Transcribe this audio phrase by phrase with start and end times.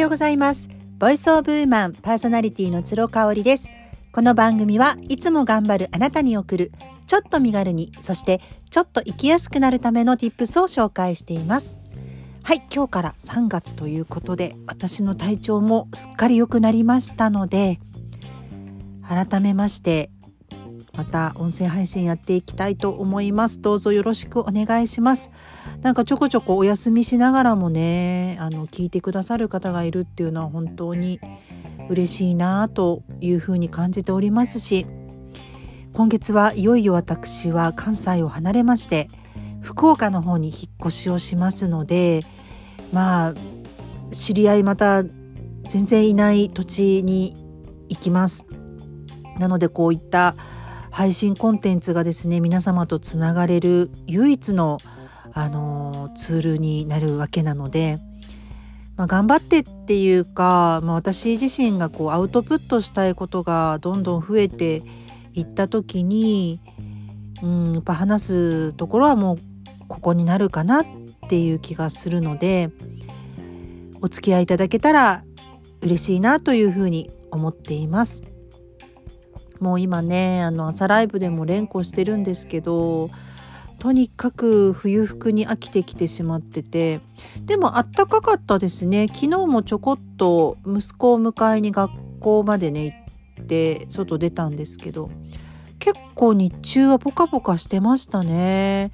[0.00, 0.68] ようございます。
[0.98, 3.70] ボイスオブウーマンパーソナリティの鶴香織です。
[4.12, 6.72] この番組はいつも頑張るあなたに送る
[7.06, 8.40] ちょっと身軽にそして
[8.70, 11.78] ちょっと生きやすくなるための tips を紹介しています。
[12.42, 17.80] はい今日から3月ということで私の体調もすっかり良くなりましたので
[19.02, 20.10] 改めまして
[20.96, 23.60] また音声配信やっていきたいと思います。
[23.60, 25.30] どうぞよろしくお願いします。
[25.82, 31.20] なんかちょこちょこお休みしながらもねあの聞いてくださる方がいるっていうのは本当に
[31.88, 34.86] 嬉しいなというふうに感じておりますし
[35.92, 39.08] 今月はいよいよ私は関西を離れまして
[39.60, 42.22] 福岡の方に引っ越しをしますので
[42.92, 43.34] まあ
[44.12, 45.02] 知り合いまた
[45.68, 47.34] 全然いない土地に
[47.88, 48.46] 行きます。
[49.38, 50.36] なのでこういった
[50.96, 54.78] 配信コンテンツがですね皆様とつながれる唯一の、
[55.34, 57.98] あのツールになるわけなので、
[58.96, 64.82] まあ、頑張ってっていうか、まあ、私自身がこうアウトプットしたいことがどんどん増えて
[65.34, 66.62] いった時に、
[67.42, 69.38] うん、やっぱ話すところはもう
[69.88, 70.86] ここになるかなっ
[71.28, 72.70] ていう気がするので
[74.00, 75.24] お付き合いいただけたら
[75.82, 78.35] 嬉しいなというふうに思っています。
[79.60, 83.10] もう今ねあの朝ライブでも連呼してるんですけど
[83.78, 87.00] とにかく冬服に飽きてきてしまってて
[87.44, 91.90] でもあったかかったですね昨日もちょこっと息子を迎えに学
[92.20, 95.10] 校までね行って外出たんですけど
[95.78, 98.90] 結構日中はポカポカしてましたね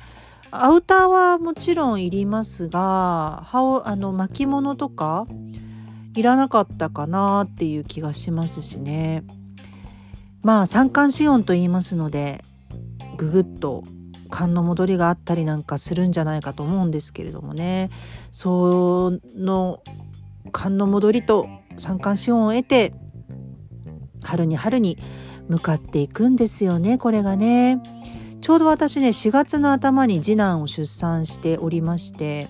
[0.50, 5.26] アウターはもちろんいりますがあの巻物とか
[6.14, 9.24] いらなかったかなっていう気がしますしね。
[10.42, 12.44] まあ三寒四温と言いますので
[13.16, 13.84] ぐぐっと
[14.30, 17.90] 寒の戻りがあったりなんかするんじゃないかと思うんですけれどもね。
[18.32, 19.82] その
[20.52, 22.92] 寒の戻りと三寒四温を得て
[24.22, 24.98] 春に春に
[25.48, 27.80] 向かっていくんですよねこれがね。
[28.40, 32.48] ちょうど私ね4月の頭に次男を出産しておりまして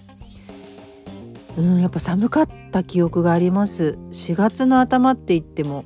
[1.58, 3.98] うんやっぱ寒かった記憶があります。
[4.10, 5.84] 4月の頭って言っても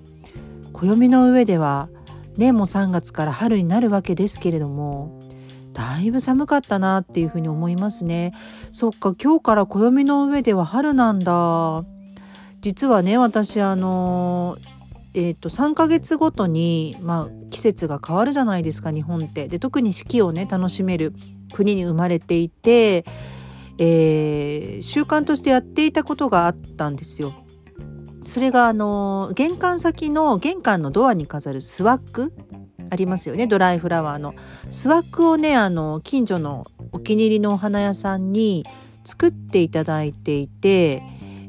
[0.72, 1.88] 暦の上では
[2.38, 5.20] ねもう3月から春になるわけですけれども
[5.72, 8.32] だいぶ寒かったなっていうふうに思いますね
[8.72, 11.84] そっか今日から暦の上では春なんだ
[12.60, 14.56] 実はね私あの
[15.18, 19.48] えーと、3ヶ月ごとに、まあ、季節が変わるじゃないですか日本って。
[19.48, 21.14] で特に四季をね楽しめる
[21.54, 23.06] 国に生まれていて、
[23.78, 27.32] えー、習慣としてやっていたことがあったんですよ。
[28.26, 32.32] それがあの玄関先の玄関のドアに飾るスワッグ？
[32.90, 33.46] ありますよね。
[33.46, 34.34] ドライフラワーの。
[34.70, 38.64] スワッグをねあの近所のお気に入りのお花屋さんに
[39.04, 41.02] 作っていただいていて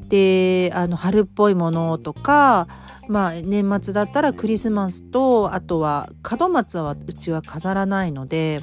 [0.08, 2.66] であの春っぽいものとか
[3.08, 8.60] まあ年末だったらクリスマスとあとは門松はうちは飾らないので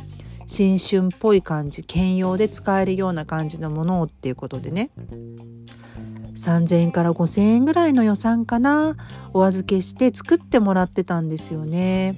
[0.48, 4.90] 新春っぽい感じ兼用で使えるような感じのものをっていうことでね。
[6.36, 8.96] 3,000円から5,000円ぐらいの予算かな
[9.34, 12.16] お預けして作ってもらってたんですよね。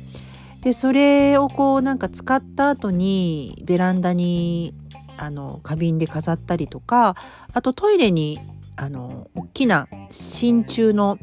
[0.61, 4.73] でそれをこうなんか使った後にベランダに
[5.17, 7.15] あの花瓶で飾ったりとか
[7.53, 8.39] あとトイレに
[8.75, 11.17] あの大きな真鍮の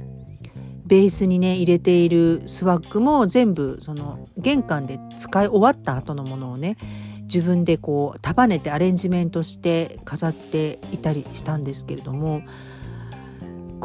[0.87, 6.77] ベースにね入れているスワッグも全部その玄関で使い終わった後のものをね
[7.23, 12.43] 自分でこう束ねてアレンジメントして飾っていたりしたんですけれども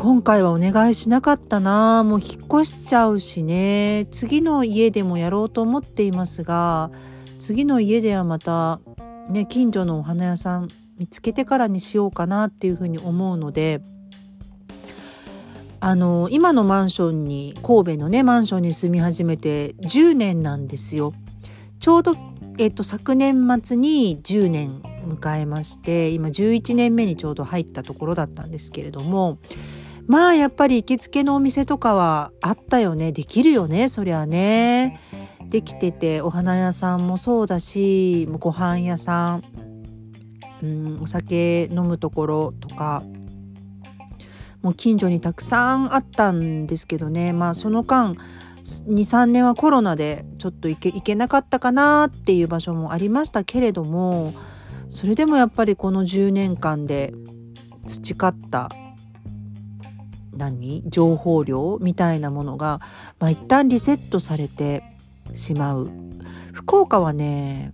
[0.02, 6.90] 今回はお願いしなかったなもう引っ越しちゃうしね次の家でもやろうと思っていますが
[7.38, 8.80] 次の家ではまた
[9.28, 13.82] ね近所のお花屋さん見つけてからにしようかなっていうふうに思うので
[15.82, 21.14] あの今のマンションに神戸のねマンションに住み始めて10年なんですよ。
[21.82, 22.16] ちょうど、
[22.58, 29.40] えっと、昨年末に10年迎えまして今11年目にちょうど入ったところだったんですけれども
[30.10, 33.12] まあやっぱり行きつけのお店とかはあったよね。
[33.12, 35.00] できるよねそりゃね。
[35.50, 39.44] できててお花屋さんもそうだしご飯屋さん、
[40.64, 43.04] うん、お酒飲むところとか。
[44.64, 47.32] もう近所にたくさんあったんですけどね。
[47.32, 48.16] まあその間
[48.64, 54.34] 23年はコロナでちょっと行け行けなかったかなっていう場所もありましたけれども
[54.90, 57.14] それでもやっぱりこの10年間で
[57.88, 58.70] 培った
[60.40, 60.82] 何？
[60.90, 62.82] 情報量みたいなものが、
[63.20, 64.84] まあ、一旦リセットされて
[65.36, 65.92] しまう
[66.54, 67.72] 福岡はね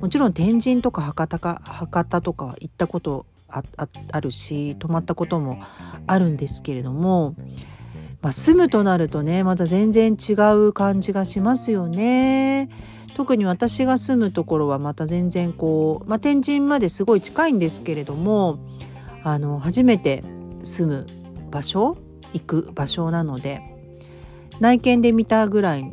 [0.00, 3.62] もちろん天神とか博多か博多とかは行ったことあ
[4.10, 5.62] あるし泊まったことも
[6.06, 7.36] あるんですけれども、
[8.20, 12.68] まあ、住むとなるとねまた全然違う感じがしますよね。
[13.14, 18.58] 特に私が住むところはまた全然こう、まあ、天神まですごい近いんですけれども
[19.22, 20.24] あの初めて
[20.62, 21.06] 住む
[21.52, 21.96] 場所
[22.32, 23.60] 行く場所なので
[24.58, 25.84] 内見で見たぐらい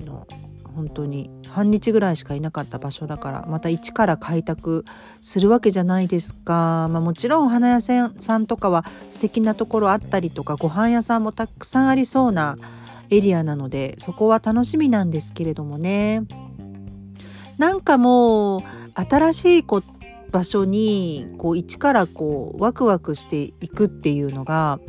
[0.00, 0.26] の
[0.74, 4.86] 本当に半日ぐらいしかいなかった場所だからまた一から開拓
[5.20, 12.56] するわけじゃないですか、まあ、もちろんお花屋さんとかは素敵なところあったりとかご飯屋さんもたくさんありそうな
[13.10, 16.22] エリアなのでそこは楽しみなんですけれどもね。
[17.58, 18.62] なんかもう
[18.94, 19.82] 新しいこ
[20.32, 24.80] 場所にこう一からこうワクワクしていくっていうのが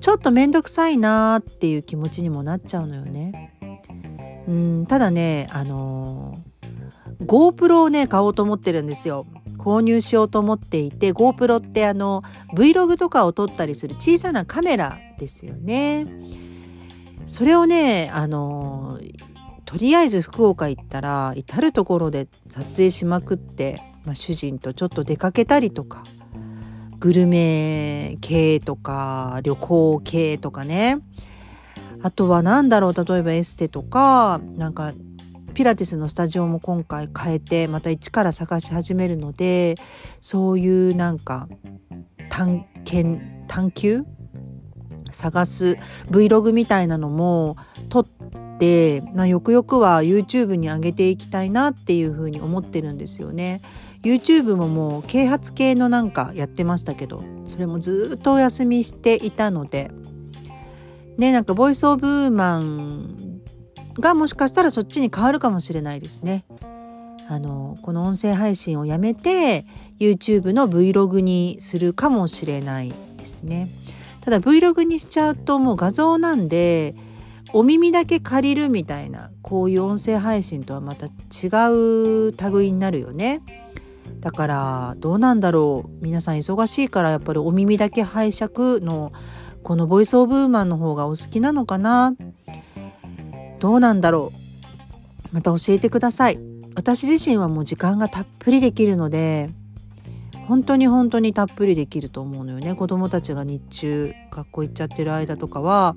[0.00, 3.52] ちょっと面倒くさいなっていう気持ちにもなっちゃうのよね。
[4.48, 9.26] うんただねあのー、GoPro をね買おうと思ってるんですよ。
[9.58, 12.22] 購入しようと思っていて GoPro ってあの
[12.54, 16.06] Vlog とかを撮ったりする小さなカメラですよね。
[17.26, 19.14] それをねあのー、
[19.64, 26.04] とりあえず福岡行ったら至る所で撮影しまくって、まあ、主人とちょっと出かけたりとか
[26.98, 30.98] グルメ系とか旅行系とかね
[32.02, 34.92] あとは何だろう例えばエステとかなんか
[35.54, 39.76] ピラティスのスタジオも今回変えてまた一から探し始めるので
[40.20, 41.48] そういうなんか
[42.28, 44.04] 探検探求？
[45.12, 45.78] 探す
[46.10, 47.56] Vlog みたいなのも
[47.88, 48.06] 撮っ
[48.58, 53.62] て、まあ、よくよくは YouTube に上げていきたいなっていうふうに思ってるんですよね。
[54.04, 59.90] YouTube ももう啓発系のなんかやってましたけどそれもずっとお休みしていたので
[61.16, 63.40] ねなんかボイスオブウーマン
[63.98, 66.44] がもしかしたらそっちに変わるかもしれないですね。
[67.26, 69.64] あのこの音声配信をやめて
[69.98, 73.68] YouTube の Vlog にするかもしれないですね。
[74.20, 76.94] ただ Vlog にしちゃうともう画像なんで
[77.52, 83.63] お耳だけ借りるみたいなこういう音声配信とはまた違う類になるよね。
[84.24, 88.50] だからどうなんだろう皆さん忙しいからやっぱりお耳だけ拝借
[88.80, 89.12] の
[89.62, 92.14] このボイスオブウーマンの方がお好きなのかな？
[93.60, 94.32] どうなんだろ
[95.30, 95.34] う？
[95.34, 96.38] また教えてください。
[96.74, 99.50] 私自身はもう時間がたっぷりできるので
[100.48, 102.74] 本当に本当にたっぷりできると思うのよね。
[102.74, 105.96] 子供たちが日中学校行っちゃってる間とかは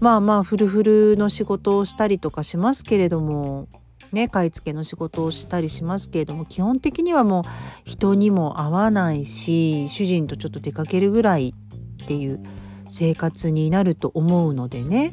[0.00, 3.68] まあまあフルフルの仕事をしたりとかしますけれども
[4.14, 7.44] ね買い付けの仕事をしたりしますけれども基本的にはもう
[7.84, 11.54] 人にも会わないし主人とちょっと出かけるぐらい
[12.02, 12.42] っていう
[12.88, 15.12] 生活になると思うのでね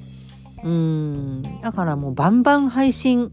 [0.63, 3.31] うんだからもうバンバン配信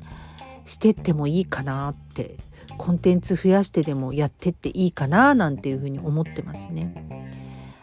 [0.64, 2.36] してってもいいかなって
[2.76, 6.94] コンテンツ増やしてでもやってっていいかななんていうふうに思ってますね。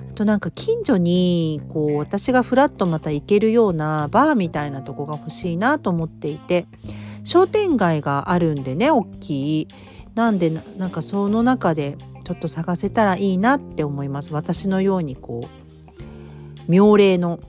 [0.09, 6.67] あとなんか近所にこう私がふらっとまた行けるようなバーみたいなとこが欲しいなと思っていて
[7.23, 9.67] 商店街があるんでね大きい。
[10.15, 14.33] なんでなんかその中でちょっと探せたらいいなって思います。
[14.33, 17.39] 私のようにこう妙齢の。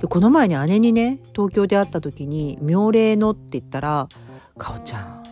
[0.00, 4.08] でこの前に姉にね東京で会った時に「妙齢の」って言ったら
[4.58, 5.22] 「かおちゃん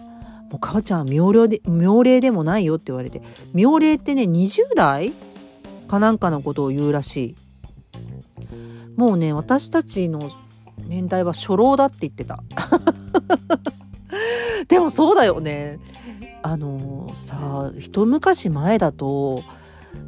[0.50, 3.20] もうかおちゃん妙齢で妙齢でもないよ」って言われて
[3.52, 5.12] 妙齢ってね20代
[5.86, 7.36] かなんかのことを言うらしい
[8.96, 10.30] もうね私たちの
[10.86, 12.42] 年代は初老だって言ってた。
[14.68, 15.78] でもそうだよね
[16.42, 19.42] あのさ一昔前だと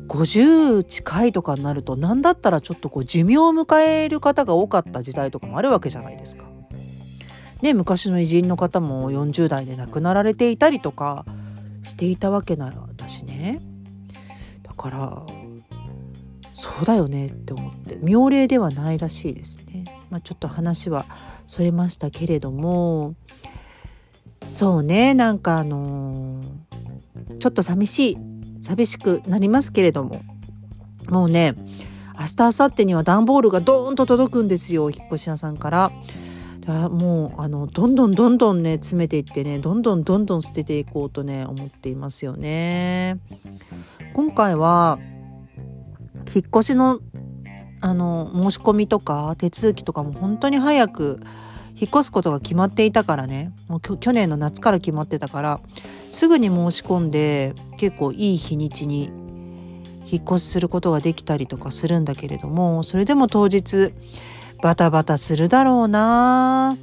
[0.08, 6.44] 50近いとかになると何だったらちょっとこう寿命を迎える方が多かった時代とかもあるわけじゃないですか。
[7.62, 11.24] ね昔の偉人の方も40代で亡くなられていたりとか
[11.82, 13.60] していたわけなら私ね
[14.62, 15.26] だから
[16.52, 19.84] そうだよねって思って妙齢ではないらしいですね。
[20.10, 21.06] まあ、ちょっと話は
[21.46, 23.14] それましたけれども
[24.46, 28.18] そうねなんかあのー、ちょっと寂しい
[28.62, 30.22] 寂しくなりますけれども
[31.08, 31.54] もうね
[32.18, 35.92] 明日明後日には段ボールがドーンと届くんですよ引っ越し屋さんから。
[36.66, 43.18] もうあのどんどんどんどんね詰めていってねどんどんどんどん捨てていこうとね思っていますよね。
[44.14, 44.98] 今回は
[46.34, 46.98] 引っ越しの
[47.80, 51.20] あの申し込みとか手続きとかも本当に早く
[51.78, 53.52] 引っ越すことが決まっていたからね。
[53.68, 55.60] もう去年の夏から決まってたから
[56.10, 59.10] すぐに申し込んで結構いい日にちに
[60.10, 63.92] 引っ越しすることができたりとかするんだけれどもそれでも当日
[64.62, 66.76] バタバタするだろうな。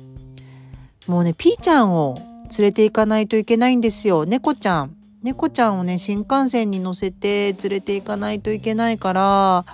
[1.08, 2.16] もうねピーちゃんを
[2.58, 4.26] 連れて行かないといけないんですよ。
[4.26, 4.96] 猫ちゃん。
[5.24, 9.66] 猫ちゃんをね新幹線に乗せて連れて行かないといけないから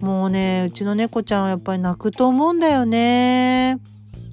[0.00, 3.78] もうねうちの猫ちゃんはやっぱり泣くと思うんだよね。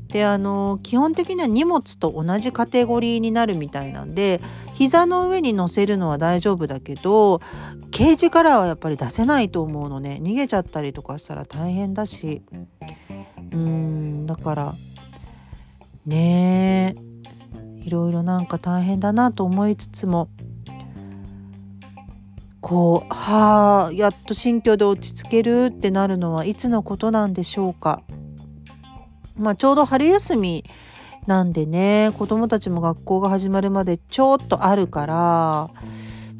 [0.09, 4.41] であの基本的には荷物と同じカテゴリーになるみたいなんで
[4.73, 7.41] 膝の上に乗せるのは大丈夫だけど
[7.91, 12.41] ケージからはやっぱり出せないと思うのね逃げちゃったりとかしたら大変だし
[13.51, 14.75] うんだから
[16.05, 20.29] ねえいろいろなんか大変だなと思いつつも
[22.61, 28.01] こうはあやっと新居で落ち着けるってなるのはいつのことなんでしょうか。
[29.39, 30.65] まあ、ちょうど春休み
[31.25, 35.69] なんでね子供たちも学校が始まるまでちょっとあるから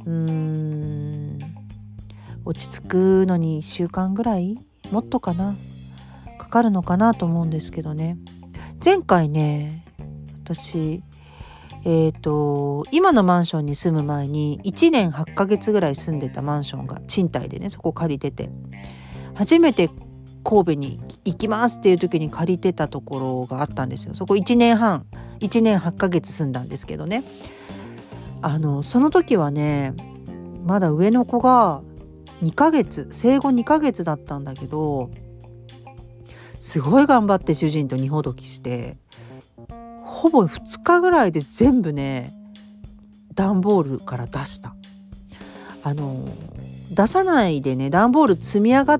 [0.06, 1.40] うーん
[2.46, 4.58] 落ち着くのに1週間ぐらい
[4.92, 5.56] もっとかな
[6.38, 8.18] かかるのかなと思うんですけどね。
[8.84, 9.86] 前回ね
[10.44, 11.04] 私
[11.84, 18.50] えっ、ー、と今のマンションに住む前に1年8ヶ月ぐらい住んでたマンションが賃貸でねそこ借りてて
[19.36, 19.90] 初めて
[20.44, 24.16] 神戸に行きますっていう時に借りてたところがあったんですよ。
[24.16, 25.06] そこ1年半
[25.40, 27.24] 1年8ヶ月住んだんですけどね。
[28.42, 29.94] あのその時はね
[30.66, 31.82] まだ上の子が
[32.42, 35.10] 2ヶ月生後2ヶ月だったんだけど
[36.60, 38.98] すごい頑張って主人と荷ほどきして
[40.04, 42.32] ほぼ2日ぐらいで全部ね
[43.34, 44.76] 段ボールから出した。
[45.82, 46.28] あの
[46.92, 49.00] 出さないでね段ボール積み上がっ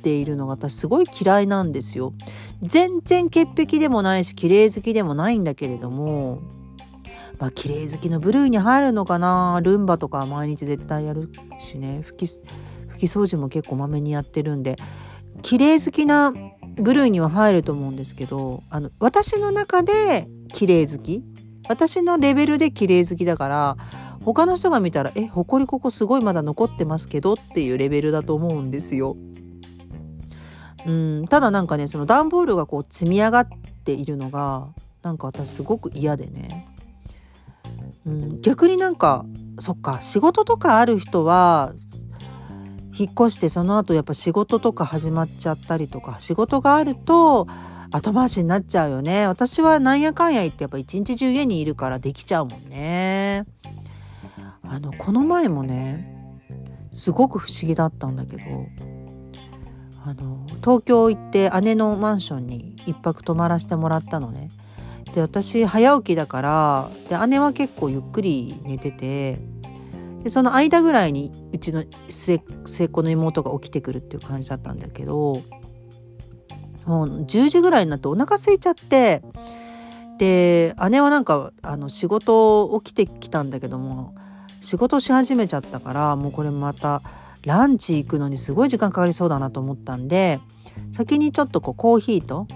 [0.00, 2.12] ているのが私すごい嫌いなんですよ。
[2.62, 6.40] 全然潔癖でもないし綺麗好きでもないんだけれども
[7.38, 9.60] まあ綺麗好きの部類に入るのかな？
[9.62, 12.04] ルンバとか毎日絶対やるしね。
[12.06, 14.76] 拭き拭き掃除も結構まめにやってるんで。
[15.42, 16.34] 綺麗好きな
[16.76, 21.24] 部類には入ると思うんですけどあの私の中で綺麗好き
[21.66, 23.76] 私のレベルで綺麗好きだから
[24.22, 29.16] 他の人が見たら「えほこりここすごいまだ残ってますけど」っていうレベルだと思うんですよ。
[30.86, 31.28] うん。
[31.28, 33.48] ただなんかねその段ボールがこう積み上がっ
[33.84, 34.68] ているのが
[35.02, 36.68] なんか私すごく嫌でね、
[38.06, 39.24] うん、逆になんか
[39.58, 41.72] そっか仕事とかある人は
[42.98, 47.46] 引っ越してその後やっぱ仕事とか始まっちゃったりとか仕事があると
[47.90, 49.26] 後回しになっちゃうよね。
[49.26, 53.46] 私はなんやかんや言ってやっぱ一日中家にいるからできちゃうもんね。
[54.62, 56.38] あのこの前もね
[56.92, 58.42] すごく不思議だったんだけど
[60.10, 64.50] あの東京行って姉のマンションに1泊泊まらせてもらったのね。
[65.14, 69.40] で私早起きだからで姉は結構ゆっくり寝てて
[70.22, 72.42] でその間ぐらいにうちの末っ
[72.90, 75.42] 子の妹が起きてくるっていう感じだったんだけど
[76.84, 79.22] もう10時ぐらいになってお腹空いちゃって
[80.18, 84.14] で姉はなんかあの仕事起きてきたんだけども
[84.60, 87.02] 仕事し始めちゃったからもうこれまた
[87.44, 90.40] ランチ行くのにすごい時間かかりそうだなと思ったんで
[90.92, 92.46] 先にちょっとこうコーヒーと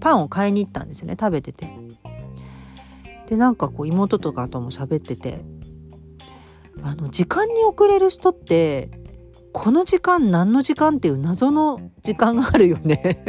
[0.00, 1.84] パンを買いに行ったんですよね食べてて。
[3.26, 5.40] でなんかこう妹とかとも喋ってて
[6.82, 8.90] あの時間に遅れる人って
[9.52, 13.24] この時間何の時間っていう謎の時間があるよね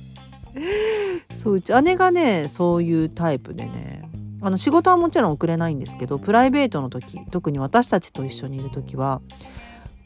[1.34, 4.08] そううち姉がねそういうタイプでね
[4.42, 9.20] あの仕事はもちろん遅れないんですけどプライベートの時特に私たちと一緒にいる時は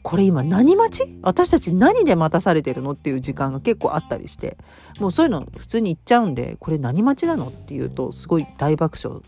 [0.05, 1.19] これ今何待ち？
[1.23, 2.91] 私たち何で待たされてるの？
[2.91, 4.55] っていう時間が結構あったりして
[4.99, 7.47] もうそういうの普通に言っちゃうんでこれ何待ちなの？
[7.47, 9.19] っていうとすごい大爆笑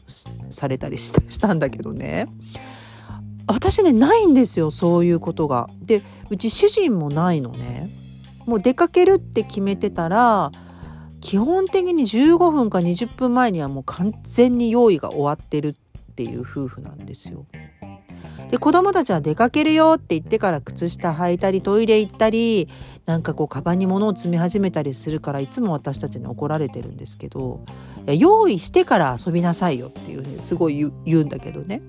[0.51, 2.27] されたりしたんだけどね
[3.47, 5.67] 私ねないんですよそういうことが。
[5.81, 7.89] でうち主人もないのね。
[8.45, 10.51] もう出かけるって決めてたら
[11.21, 17.47] 基本的に15分か20分前にはもう完全に用意が終わってるっていう夫婦なんですよ。
[18.49, 22.69] で子供たちは出かけるよって言ってから靴下履いたりトイレ行ったり
[23.05, 27.61] なんかこうカバンに物を積み始めたりするからいつも私たちに怒られてるんですけど
[28.05, 31.81] 用意してから遊びなさいよっていうふうにすごい言うんだけどね。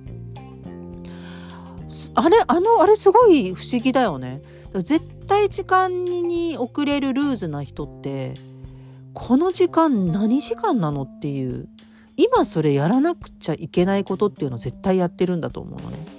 [2.14, 4.42] あれあのあれすごい不思議だよね
[4.74, 8.34] 絶対時間に遅れるルーズな人って
[9.14, 11.66] この時間何時間なのっていう
[12.16, 16.17] 今それやらなくちゃいけないことっていうのを絶対やってるんだと思うのね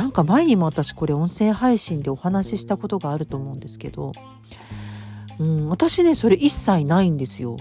[0.00, 4.12] なんか前にも私これ音声配信でお話ししたことがあると思うんですけど、
[5.38, 7.58] うん、私ねそれ一切ないんですよ、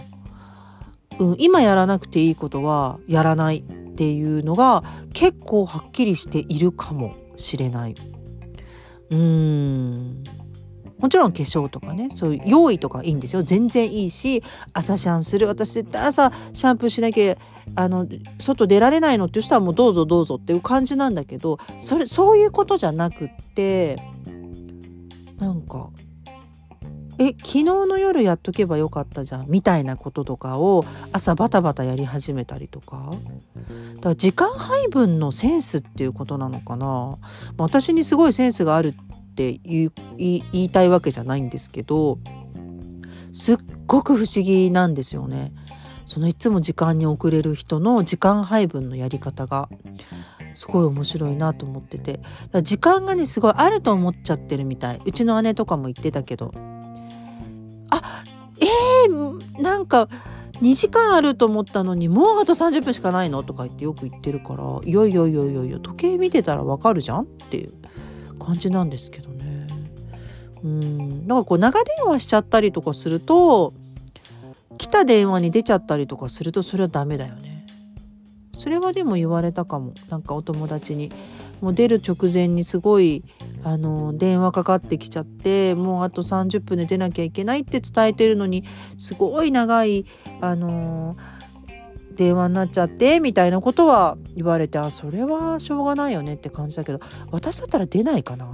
[1.20, 7.96] うん、今やらなくていいことはやらないっていうのが結構はっきりしているかもしれない。
[9.12, 9.20] うん
[11.00, 13.44] もちろん化粧とかねそういう用意とかいいんですよ。
[13.44, 15.48] 全然いいし朝シャンする。
[15.48, 17.36] 私絶対朝シャンプーしなきゃ
[17.76, 18.08] あの
[18.40, 23.98] 外出られないのっていう人はもうどうぞどうぞっていう感じなんだけどそれそういうことじゃなくって
[25.38, 25.90] なんか
[27.20, 33.12] え昨日の夜やっとけばよかったじゃんみたいなこととかを朝バタバタやり始めたりとか。
[33.96, 37.18] だから時間配分のセンスっていうことなのかな。
[37.58, 38.96] 私にすごいセンスがある
[39.40, 39.92] って言
[40.52, 42.20] いたいわけじゃないんですけど
[43.32, 45.54] すっごく不思議なんですよね。
[46.06, 49.70] そのいつも時間に遅れる人の時間配分のやり方が
[50.54, 52.20] すごい面白いなと思ってて。
[52.64, 55.02] 時間がねすごいあると思っちゃってるみたい。
[55.06, 56.52] うちの姉とかも言ってたけど。
[57.92, 58.24] あ
[58.60, 60.10] えー、なんか
[60.62, 63.44] 2時間あると思ったのにもうあと30分しかないの？
[63.44, 67.22] とか言ってよく言ってるからいやいやいやいやいや時計見てたらわかるじゃん？
[67.22, 67.74] っていう。
[68.40, 69.68] 感じなんですけどね。
[70.64, 73.74] うんなんかこう長電話しちゃったりとかすると
[74.78, 77.66] 来た電話に出ちゃったりとかするとそれはダメだよね。
[78.54, 81.12] それはでも言われたかもなんかお友達に
[81.62, 83.24] もう出る直前にすごい
[83.64, 88.64] あの電話かかってきちゃってもうあと30分で出なきゃいけないって伝えてるのに
[88.98, 90.06] すごい長い
[90.42, 91.16] あの
[92.20, 97.00] 電話になっちゃってみたいなことは言われてあそれはしょうがないよねって感じだけど
[97.32, 98.54] 私だったら出ないかな。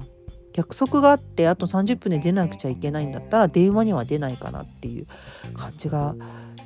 [0.54, 5.08] 約束があってあと30分で出なくちゃいけないんだったら電話には出ないかなっていう
[5.54, 6.16] 感じが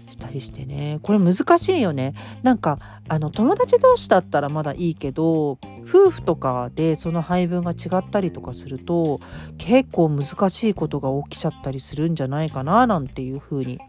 [0.10, 1.00] したりしてね。
[1.02, 2.14] これ難しいよね。
[2.44, 2.78] なんか
[3.08, 9.22] あの友達同士だったらまだいいけど夫婦とかでその配分が違ったりとかすると
[9.58, 13.80] 結構難しいことが起きちゃったりするんじゃないかななんていうふうに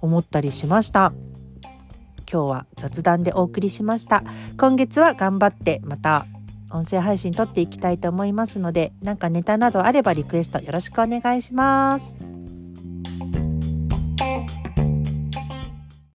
[0.00, 1.12] 思ったりしました。
[2.30, 4.22] 今日は雑談でお送りしました
[4.58, 6.26] 今月は頑張ってまた
[6.70, 12.39] 音声配信撮っていきたいと思いますのでなんかネタなどあればリクエストよろしくお願いします。